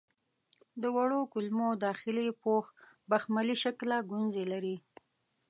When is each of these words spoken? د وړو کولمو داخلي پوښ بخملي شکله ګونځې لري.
د 0.81 0.83
وړو 0.95 1.19
کولمو 1.33 1.69
داخلي 1.85 2.27
پوښ 2.43 2.65
بخملي 3.09 3.55
شکله 3.63 3.95
ګونځې 4.11 4.43
لري. 4.51 4.75